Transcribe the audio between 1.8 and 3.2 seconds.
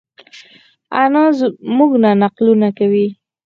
ته نقلونه کوی